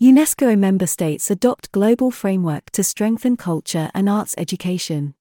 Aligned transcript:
UNESCO 0.00 0.56
member 0.56 0.86
states 0.86 1.30
adopt 1.30 1.70
global 1.72 2.10
framework 2.10 2.70
to 2.70 2.82
strengthen 2.82 3.36
culture 3.36 3.90
and 3.92 4.08
arts 4.08 4.34
education. 4.38 5.12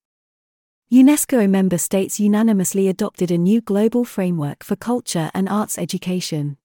UNESCO 0.89 1.49
member 1.49 1.77
states 1.77 2.17
unanimously 2.17 2.87
adopted 2.87 3.29
a 3.29 3.37
new 3.37 3.59
global 3.59 4.05
framework 4.05 4.63
for 4.63 4.77
culture 4.77 5.31
and 5.33 5.50
arts 5.50 5.77
education. 5.77 6.55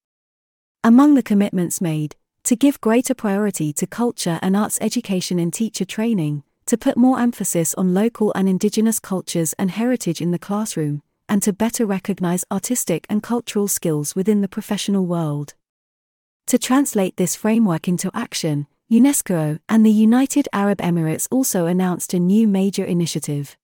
Among 0.85 1.16
the 1.16 1.24
commitments 1.24 1.80
made, 1.80 2.14
to 2.45 2.54
give 2.54 2.80
greater 2.80 3.14
priority 3.14 3.72
to 3.72 3.85
culture 3.85 4.39
and 4.41 4.57
arts 4.57 4.79
education 4.81 5.41
in 5.41 5.51
teacher 5.51 5.85
training, 5.85 6.45
to 6.67 6.79
put 6.79 6.96
more 6.96 7.19
emphasis 7.19 7.75
on 7.75 7.95
local 7.95 8.33
and 8.37 8.49
indigenous 8.49 9.01
cultures 9.01 9.55
and 9.59 9.73
heritage 9.73 10.21
in 10.21 10.31
the 10.31 10.39
classroom, 10.39 11.03
and 11.29 11.43
to 11.43 11.53
better 11.53 11.85
recognize 11.85 12.45
artistic 12.53 13.07
and 13.11 13.25
cultural 13.25 13.67
skills 13.67 14.15
within 14.15 14.41
the 14.41 14.46
professional 14.46 15.05
world. 15.05 15.55
To 16.48 16.58
translate 16.58 17.16
this 17.16 17.34
framework 17.34 17.88
into 17.88 18.11
action, 18.12 18.66
UNESCO 18.93 19.61
and 19.66 19.84
the 19.84 19.90
United 19.90 20.46
Arab 20.52 20.79
Emirates 20.79 21.26
also 21.30 21.64
announced 21.64 22.12
a 22.12 22.18
new 22.18 22.46
major 22.46 22.85
initiative. 22.85 23.57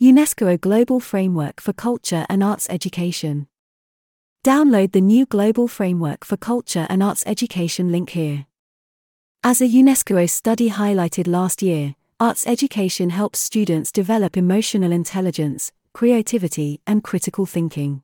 UNESCO 0.00 0.58
Global 0.58 1.00
Framework 1.00 1.60
for 1.60 1.74
Culture 1.74 2.24
and 2.30 2.42
Arts 2.42 2.66
Education. 2.70 3.46
Download 4.42 4.90
the 4.92 5.02
new 5.02 5.26
Global 5.26 5.68
Framework 5.68 6.24
for 6.24 6.38
Culture 6.38 6.86
and 6.88 7.02
Arts 7.02 7.24
Education 7.26 7.92
link 7.92 8.10
here. 8.10 8.46
As 9.44 9.60
a 9.60 9.68
UNESCO 9.68 10.28
study 10.30 10.70
highlighted 10.70 11.28
last 11.28 11.62
year, 11.62 11.94
arts 12.18 12.46
education 12.46 13.10
helps 13.10 13.38
students 13.38 13.92
develop 13.92 14.36
emotional 14.36 14.92
intelligence, 14.92 15.72
creativity, 15.92 16.80
and 16.86 17.04
critical 17.04 17.44
thinking. 17.44 18.02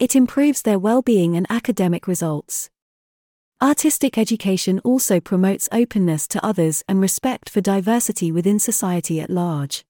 It 0.00 0.16
improves 0.16 0.62
their 0.62 0.80
well 0.80 1.00
being 1.00 1.36
and 1.36 1.46
academic 1.48 2.08
results. 2.08 2.70
Artistic 3.60 4.16
education 4.16 4.78
also 4.84 5.18
promotes 5.18 5.68
openness 5.72 6.28
to 6.28 6.44
others 6.46 6.84
and 6.86 7.00
respect 7.00 7.50
for 7.50 7.60
diversity 7.60 8.30
within 8.30 8.60
society 8.60 9.20
at 9.20 9.30
large. 9.30 9.84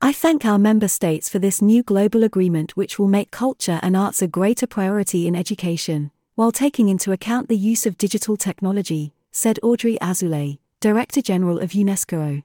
I 0.00 0.12
thank 0.12 0.44
our 0.44 0.60
member 0.60 0.86
states 0.86 1.28
for 1.28 1.40
this 1.40 1.60
new 1.60 1.82
global 1.82 2.22
agreement, 2.22 2.76
which 2.76 2.96
will 2.96 3.08
make 3.08 3.32
culture 3.32 3.80
and 3.82 3.96
arts 3.96 4.22
a 4.22 4.28
greater 4.28 4.68
priority 4.68 5.26
in 5.26 5.34
education, 5.34 6.12
while 6.36 6.52
taking 6.52 6.88
into 6.88 7.10
account 7.10 7.48
the 7.48 7.56
use 7.56 7.84
of 7.84 7.98
digital 7.98 8.36
technology, 8.36 9.12
said 9.32 9.58
Audrey 9.60 9.98
Azoulay, 10.00 10.60
Director 10.78 11.20
General 11.20 11.58
of 11.58 11.70
UNESCO. 11.72 12.44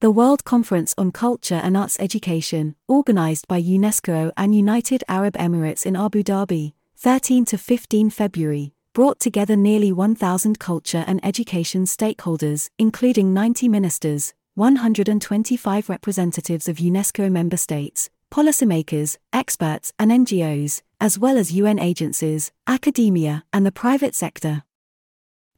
The 0.00 0.10
World 0.10 0.42
Conference 0.42 0.96
on 0.98 1.12
Culture 1.12 1.60
and 1.62 1.76
Arts 1.76 1.96
Education, 2.00 2.74
organized 2.88 3.46
by 3.46 3.62
UNESCO 3.62 4.32
and 4.36 4.52
United 4.52 5.04
Arab 5.06 5.34
Emirates 5.34 5.86
in 5.86 5.94
Abu 5.94 6.24
Dhabi, 6.24 6.72
13 6.96 7.44
to 7.44 7.56
15 7.56 8.10
February, 8.10 8.74
brought 8.92 9.20
together 9.20 9.56
nearly 9.56 9.92
1,000 9.92 10.58
culture 10.58 11.04
and 11.06 11.24
education 11.24 11.84
stakeholders, 11.84 12.70
including 12.78 13.32
90 13.32 13.68
ministers, 13.68 14.34
125 14.54 15.88
representatives 15.88 16.68
of 16.68 16.78
UNESCO 16.78 17.30
member 17.30 17.56
states, 17.56 18.10
policymakers, 18.30 19.16
experts, 19.32 19.92
and 19.98 20.10
NGOs, 20.10 20.82
as 21.00 21.18
well 21.18 21.38
as 21.38 21.52
UN 21.52 21.78
agencies, 21.78 22.50
academia, 22.66 23.44
and 23.52 23.64
the 23.64 23.72
private 23.72 24.14
sector. 24.14 24.64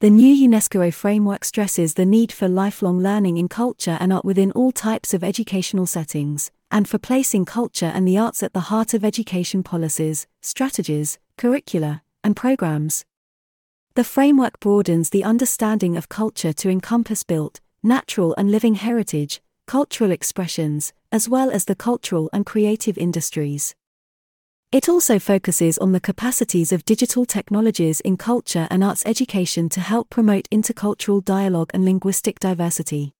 The 0.01 0.11
new 0.11 0.49
UNESCO 0.49 0.93
framework 0.93 1.45
stresses 1.45 1.95
the 1.95 2.07
need 2.07 2.33
for 2.33 2.49
lifelong 2.49 3.01
learning 3.01 3.37
in 3.37 3.49
culture 3.49 3.99
and 4.01 4.13
art 4.13 4.25
within 4.25 4.51
all 4.53 4.73
types 4.73 5.13
of 5.13 5.23
educational 5.23 5.87
settings, 5.87 6.51
and 6.71 6.89
for 6.89 6.99
placing 6.99 7.45
culture 7.45 7.93
and 7.95 8.07
the 8.07 8.17
arts 8.17 8.43
at 8.43 8.55
the 8.55 8.69
heart 8.71 8.95
of 8.95 9.05
education 9.05 9.63
policies, 9.63 10.27
strategies, 10.41 11.19
curricula, 11.37 12.03
and 12.25 12.37
programs. 12.37 13.05
The 13.95 14.05
framework 14.05 14.61
broadens 14.61 15.11
the 15.11 15.25
understanding 15.25 15.97
of 15.97 16.09
culture 16.09 16.53
to 16.53 16.71
encompass 16.71 17.25
built, 17.25 17.61
natural, 17.83 18.37
and 18.39 18.49
living 18.49 18.77
heritage, 18.77 19.43
cultural 19.67 20.13
expressions, 20.13 20.93
as 21.11 21.29
well 21.29 21.51
as 21.51 21.65
the 21.65 21.75
cultural 21.75 22.31
and 22.33 22.47
creative 22.47 22.97
industries. 22.97 23.75
It 24.71 24.89
also 24.89 25.19
focuses 25.19 25.77
on 25.79 25.91
the 25.91 25.99
capacities 25.99 26.71
of 26.71 26.85
digital 26.85 27.27
technologies 27.27 27.99
in 28.01 28.17
culture 28.17 28.69
and 28.71 28.85
arts 28.85 29.03
education 29.05 29.69
to 29.71 29.81
help 29.81 30.09
promote 30.09 30.49
intercultural 30.51 31.25
dialogue 31.25 31.73
and 31.75 31.85
linguistic 31.85 32.39
diversity. 32.39 33.13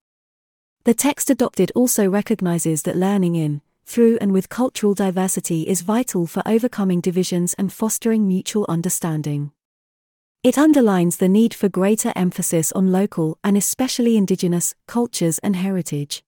The 0.85 0.95
text 0.95 1.31
adopted 1.31 1.73
also 1.75 2.09
recognizes 2.09 2.83
that 2.83 2.97
learning 2.97 3.35
in, 3.35 3.61
through, 3.87 4.19
and 4.21 4.33
with 4.33 4.49
cultural 4.49 4.95
diversity 4.95 5.63
is 5.63 5.81
vital 5.81 6.29
for 6.29 6.45
overcoming 6.47 7.01
divisions 7.01 7.55
and 7.55 7.73
fostering 7.73 8.29
mutual 8.29 8.65
understanding. 8.69 9.51
It 10.43 10.57
underlines 10.57 11.19
the 11.19 11.29
need 11.29 11.53
for 11.53 11.69
greater 11.69 12.15
emphasis 12.17 12.73
on 12.73 12.91
local 12.91 13.39
and 13.45 13.59
especially 13.59 14.17
indigenous 14.17 14.75
cultures 14.87 15.39
and 15.41 15.55
heritage. 15.55 16.23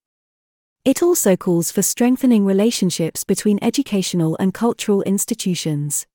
It 0.85 1.03
also 1.03 1.35
calls 1.35 1.73
for 1.73 1.81
strengthening 1.81 2.45
relationships 2.45 3.25
between 3.25 3.59
educational 3.63 4.37
and 4.39 4.53
cultural 4.53 5.01
institutions. 5.05 6.07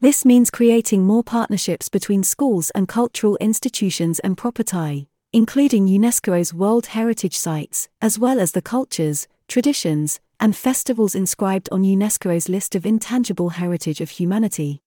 This 0.00 0.24
means 0.24 0.52
creating 0.52 1.04
more 1.04 1.24
partnerships 1.24 1.88
between 1.88 2.22
schools 2.22 2.70
and 2.76 2.86
cultural 2.86 3.36
institutions 3.40 4.20
and 4.20 4.38
property, 4.38 5.08
including 5.32 5.88
UNESCO's 5.88 6.54
World 6.54 6.86
Heritage 6.86 7.36
Sites, 7.36 7.88
as 8.00 8.20
well 8.20 8.38
as 8.38 8.52
the 8.52 8.62
cultures, 8.62 9.26
traditions, 9.48 10.20
and 10.38 10.54
festivals 10.54 11.16
inscribed 11.16 11.68
on 11.72 11.82
UNESCO's 11.82 12.48
list 12.48 12.76
of 12.76 12.86
intangible 12.86 13.48
heritage 13.48 14.00
of 14.00 14.10
humanity. 14.10 14.80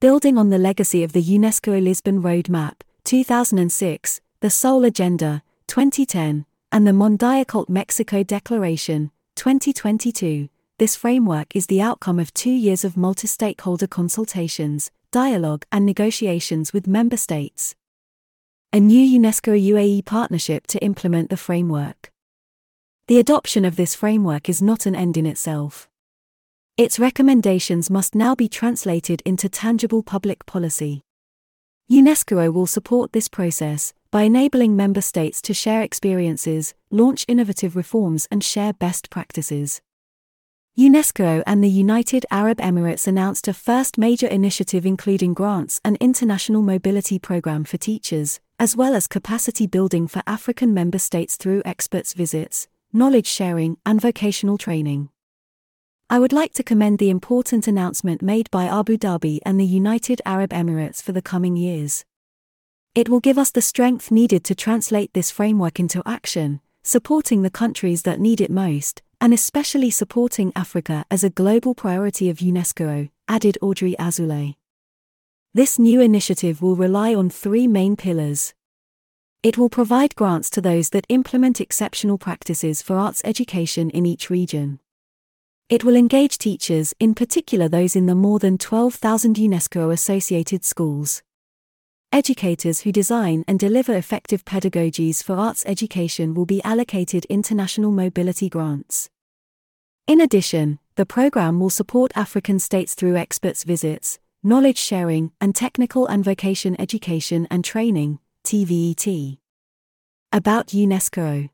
Building 0.00 0.38
on 0.38 0.50
the 0.50 0.58
legacy 0.58 1.02
of 1.02 1.12
the 1.12 1.20
UNESCO 1.20 1.82
Lisbon 1.82 2.22
Roadmap, 2.22 2.82
2006, 3.02 4.20
the 4.38 4.48
Seoul 4.48 4.84
Agenda, 4.84 5.42
2010, 5.66 6.46
and 6.70 6.86
the 6.86 6.92
Mondiacult 6.92 7.68
Mexico 7.68 8.22
Declaration, 8.22 9.10
2022, 9.34 10.48
this 10.78 10.94
framework 10.94 11.56
is 11.56 11.66
the 11.66 11.82
outcome 11.82 12.20
of 12.20 12.32
two 12.32 12.52
years 12.52 12.84
of 12.84 12.96
multi 12.96 13.26
stakeholder 13.26 13.88
consultations, 13.88 14.92
dialogue, 15.10 15.64
and 15.72 15.84
negotiations 15.84 16.72
with 16.72 16.86
member 16.86 17.16
states. 17.16 17.74
A 18.72 18.78
new 18.78 19.20
UNESCO 19.20 19.60
UAE 19.60 20.04
partnership 20.04 20.68
to 20.68 20.78
implement 20.78 21.28
the 21.28 21.36
framework. 21.36 22.12
The 23.08 23.18
adoption 23.18 23.64
of 23.64 23.74
this 23.74 23.96
framework 23.96 24.48
is 24.48 24.62
not 24.62 24.86
an 24.86 24.94
end 24.94 25.16
in 25.16 25.26
itself. 25.26 25.88
Its 26.78 27.00
recommendations 27.00 27.90
must 27.90 28.14
now 28.14 28.36
be 28.36 28.48
translated 28.48 29.20
into 29.24 29.48
tangible 29.48 30.00
public 30.00 30.46
policy. 30.46 31.02
UNESCO 31.90 32.52
will 32.52 32.68
support 32.68 33.12
this 33.12 33.26
process 33.26 33.92
by 34.12 34.22
enabling 34.22 34.76
member 34.76 35.00
states 35.00 35.42
to 35.42 35.52
share 35.52 35.82
experiences, 35.82 36.74
launch 36.92 37.24
innovative 37.26 37.74
reforms, 37.74 38.28
and 38.30 38.44
share 38.44 38.72
best 38.72 39.10
practices. 39.10 39.80
UNESCO 40.78 41.42
and 41.48 41.64
the 41.64 41.68
United 41.68 42.24
Arab 42.30 42.58
Emirates 42.58 43.08
announced 43.08 43.48
a 43.48 43.52
first 43.52 43.98
major 43.98 44.28
initiative 44.28 44.86
including 44.86 45.34
grants 45.34 45.80
and 45.84 45.96
international 45.96 46.62
mobility 46.62 47.18
program 47.18 47.64
for 47.64 47.76
teachers, 47.76 48.38
as 48.60 48.76
well 48.76 48.94
as 48.94 49.08
capacity 49.08 49.66
building 49.66 50.06
for 50.06 50.22
African 50.28 50.72
member 50.72 51.00
states 51.00 51.36
through 51.36 51.60
experts 51.64 52.12
visits, 52.12 52.68
knowledge 52.92 53.26
sharing, 53.26 53.78
and 53.84 54.00
vocational 54.00 54.56
training. 54.56 55.08
I 56.10 56.18
would 56.18 56.32
like 56.32 56.54
to 56.54 56.62
commend 56.62 56.98
the 56.98 57.10
important 57.10 57.68
announcement 57.68 58.22
made 58.22 58.50
by 58.50 58.64
Abu 58.64 58.96
Dhabi 58.96 59.40
and 59.44 59.60
the 59.60 59.66
United 59.66 60.22
Arab 60.24 60.52
Emirates 60.52 61.02
for 61.02 61.12
the 61.12 61.20
coming 61.20 61.54
years. 61.54 62.06
It 62.94 63.10
will 63.10 63.20
give 63.20 63.36
us 63.36 63.50
the 63.50 63.60
strength 63.60 64.10
needed 64.10 64.42
to 64.44 64.54
translate 64.54 65.12
this 65.12 65.30
framework 65.30 65.78
into 65.78 66.02
action, 66.06 66.62
supporting 66.82 67.42
the 67.42 67.50
countries 67.50 68.02
that 68.02 68.20
need 68.20 68.40
it 68.40 68.50
most, 68.50 69.02
and 69.20 69.34
especially 69.34 69.90
supporting 69.90 70.50
Africa 70.56 71.04
as 71.10 71.22
a 71.22 71.28
global 71.28 71.74
priority 71.74 72.30
of 72.30 72.38
UNESCO, 72.38 73.10
added 73.28 73.58
Audrey 73.60 73.94
Azoulay. 73.98 74.54
This 75.52 75.78
new 75.78 76.00
initiative 76.00 76.62
will 76.62 76.74
rely 76.74 77.14
on 77.14 77.28
three 77.28 77.66
main 77.66 77.96
pillars. 77.96 78.54
It 79.42 79.58
will 79.58 79.68
provide 79.68 80.16
grants 80.16 80.48
to 80.50 80.62
those 80.62 80.88
that 80.90 81.06
implement 81.10 81.60
exceptional 81.60 82.16
practices 82.16 82.80
for 82.80 82.96
arts 82.96 83.20
education 83.26 83.90
in 83.90 84.06
each 84.06 84.30
region. 84.30 84.80
It 85.68 85.84
will 85.84 85.96
engage 85.96 86.38
teachers, 86.38 86.94
in 86.98 87.14
particular 87.14 87.68
those 87.68 87.94
in 87.94 88.06
the 88.06 88.14
more 88.14 88.38
than 88.38 88.56
12,000 88.56 89.36
UNESCO 89.36 89.92
associated 89.92 90.64
schools. 90.64 91.22
Educators 92.10 92.80
who 92.80 92.90
design 92.90 93.44
and 93.46 93.58
deliver 93.58 93.94
effective 93.94 94.46
pedagogies 94.46 95.22
for 95.22 95.34
arts 95.34 95.64
education 95.66 96.32
will 96.32 96.46
be 96.46 96.62
allocated 96.64 97.26
international 97.26 97.90
mobility 97.90 98.48
grants. 98.48 99.10
In 100.06 100.22
addition, 100.22 100.78
the 100.94 101.04
program 101.04 101.60
will 101.60 101.68
support 101.68 102.12
African 102.16 102.58
states 102.58 102.94
through 102.94 103.16
experts 103.16 103.62
visits, 103.64 104.18
knowledge 104.42 104.78
sharing, 104.78 105.32
and 105.38 105.54
technical 105.54 106.06
and 106.06 106.24
vocation 106.24 106.80
education 106.80 107.46
and 107.50 107.62
training, 107.62 108.20
TVET. 108.42 109.36
About 110.32 110.68
UNESCO 110.68 111.50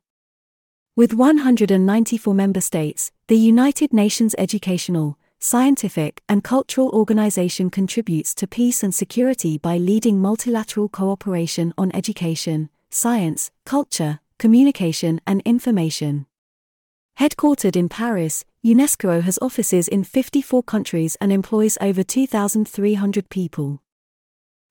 with 0.95 1.13
194 1.13 2.33
member 2.33 2.61
states, 2.61 3.11
the 3.27 3.35
United 3.35 3.91
Nations 3.91 4.33
Educational, 4.37 5.17
scientific, 5.39 6.21
and 6.29 6.41
cultural 6.41 6.87
organization 6.91 7.69
contributes 7.69 8.33
to 8.33 8.47
peace 8.47 8.81
and 8.81 8.95
security 8.95 9.57
by 9.57 9.77
leading 9.77 10.21
multilateral 10.21 10.87
cooperation 10.87 11.73
on 11.77 11.91
education, 11.93 12.69
science, 12.89 13.51
culture, 13.65 14.21
communication, 14.37 15.19
and 15.27 15.41
information. 15.43 16.27
Headquartered 17.19 17.75
in 17.75 17.89
Paris, 17.89 18.45
UNESCO 18.63 19.21
has 19.21 19.37
offices 19.41 19.89
in 19.89 20.05
54 20.05 20.63
countries 20.63 21.17
and 21.19 21.29
employs 21.29 21.77
over 21.81 22.03
2,300 22.03 23.29
people. 23.29 23.81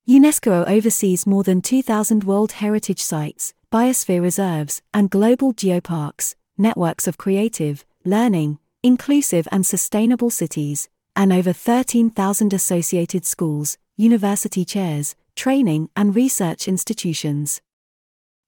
UNESCO 0.08 0.66
oversees 0.66 1.26
more 1.26 1.42
than 1.42 1.60
2,000 1.60 2.24
World 2.24 2.52
Heritage 2.52 3.02
Sites, 3.02 3.52
biosphere 3.74 4.22
reserves, 4.22 4.82
and 4.94 5.10
global 5.10 5.52
geoparks, 5.52 6.36
networks 6.56 7.08
of 7.08 7.18
creative, 7.18 7.84
learning, 8.04 8.56
inclusive, 8.84 9.48
and 9.50 9.66
sustainable 9.66 10.30
cities, 10.30 10.88
and 11.16 11.32
over 11.32 11.52
13,000 11.52 12.52
associated 12.52 13.24
schools, 13.24 13.76
university 13.96 14.64
chairs, 14.64 15.16
training, 15.34 15.88
and 15.96 16.14
research 16.14 16.68
institutions. 16.68 17.60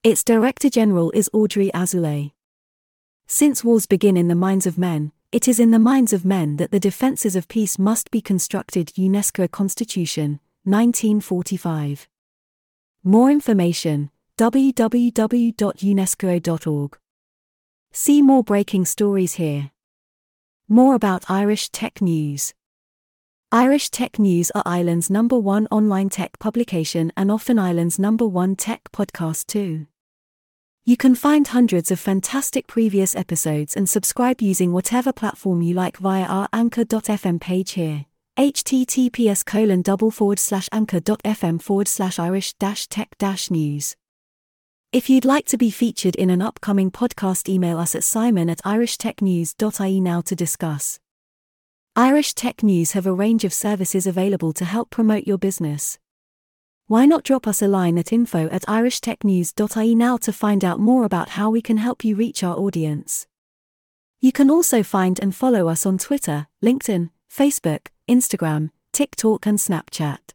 Its 0.05 0.23
Director 0.23 0.71
General 0.71 1.11
is 1.11 1.29
Audrey 1.33 1.73
Azoulay. 1.75 2.31
Since 3.27 3.65
wars 3.65 3.87
begin 3.87 4.17
in 4.17 4.29
the 4.29 4.37
minds 4.37 4.65
of 4.65 4.79
men, 4.79 5.11
it 5.33 5.49
is 5.49 5.59
in 5.59 5.73
the 5.73 5.81
minds 5.81 6.13
of 6.13 6.25
men 6.25 6.57
that 6.59 6.71
the 6.71 6.79
defenses 6.79 7.35
of 7.35 7.49
peace 7.49 7.81
must 7.81 8.13
be 8.13 8.21
constructed. 8.21 8.93
UNESCO 8.97 9.51
Constitution, 9.51 10.39
1945. 10.63 12.07
More 13.03 13.29
information 13.29 14.11
www.unesco.org. 14.39 16.99
See 17.93 18.23
more 18.23 18.45
breaking 18.45 18.85
stories 18.85 19.35
here. 19.35 19.71
More 20.69 20.95
about 20.95 21.31
Irish 21.31 21.71
Tech 21.71 22.03
News. 22.03 22.53
Irish 23.51 23.91
Tech 23.91 24.19
News 24.19 24.51
are 24.55 24.63
Ireland's 24.67 25.09
number 25.09 25.39
one 25.39 25.67
online 25.71 26.11
tech 26.11 26.39
publication 26.39 27.13
and 27.17 27.31
often 27.31 27.59
Ireland's 27.59 27.99
number 27.99 28.27
one 28.27 28.57
tech 28.57 28.83
podcast 28.93 29.47
too. 29.47 29.87
You 30.85 30.97
can 30.97 31.15
find 31.15 31.49
hundreds 31.49 31.91
of 31.91 31.99
fantastic 31.99 32.67
previous 32.67 33.17
episodes 33.17 33.77
and 33.77 33.89
subscribe 33.89 34.43
using 34.43 34.73
whatever 34.73 35.13
platform 35.13 35.63
you 35.63 35.75
like 35.75 35.97
via 35.97 36.25
our 36.25 36.49
anchor.fm 36.53 37.41
page 37.41 37.73
here 37.73 38.07
https 38.37 39.47
colon 39.47 39.81
double 39.81 40.11
forward 40.11 40.39
slash 40.39 40.69
anchor.fm 40.71 41.61
forward 41.61 41.89
slash 41.89 42.19
irish 42.19 42.53
dash 42.55 42.87
tech 42.87 43.17
dash 43.19 43.51
news. 43.51 43.97
If 44.97 45.11
you'd 45.11 45.27
like 45.27 45.45
to 45.49 45.59
be 45.59 45.71
featured 45.71 46.17
in 46.17 46.31
an 46.31 46.41
upcoming 46.41 46.91
podcast, 46.91 47.51
email 47.51 47.79
us 47.79 47.95
at 47.95 48.03
simon 48.03 48.49
at 48.49 48.63
irishtechnews.ie 48.63 50.01
now 50.01 50.23
to 50.23 50.35
discuss. 50.35 50.99
Irish 51.95 52.33
Tech 52.33 52.63
News 52.63 52.93
have 52.93 53.07
a 53.07 53.13
range 53.13 53.45
of 53.45 53.53
services 53.53 54.07
available 54.07 54.55
to 54.55 54.65
help 54.65 54.89
promote 54.89 55.27
your 55.27 55.37
business. 55.37 55.99
Why 56.87 57.05
not 57.05 57.25
drop 57.25 57.47
us 57.47 57.61
a 57.61 57.69
line 57.69 57.99
at 57.99 58.11
info 58.11 58.49
at 58.49 58.63
irishtechnews.ie 58.63 59.95
now 59.95 60.17
to 60.17 60.33
find 60.33 60.65
out 60.65 60.81
more 60.81 61.05
about 61.05 61.29
how 61.29 61.51
we 61.51 61.61
can 61.61 61.77
help 61.77 62.03
you 62.03 62.17
reach 62.17 62.43
our 62.43 62.57
audience? 62.57 63.27
You 64.23 64.33
can 64.33 64.51
also 64.51 64.83
find 64.83 65.21
and 65.21 65.37
follow 65.37 65.69
us 65.69 65.85
on 65.85 65.99
Twitter, 65.99 66.47
LinkedIn, 66.65 67.11
Facebook, 67.31 67.89
Instagram, 68.09 68.71
TikTok, 68.95 69.45
and 69.45 69.59
Snapchat. 69.59 70.33